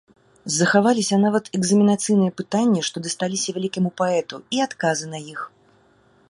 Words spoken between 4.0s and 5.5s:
паэту, і адказы на іх.